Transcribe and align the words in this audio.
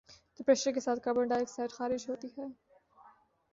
تو 0.35 0.43
پر 0.43 0.51
یشر 0.51 0.71
کے 0.71 0.79
ساتھ 0.79 0.99
کاربن 1.03 1.27
ڈائی 1.27 1.41
آکسائیڈ 1.41 1.71
خارج 1.71 2.05
ہوتی 2.09 2.27
ہے 2.37 2.45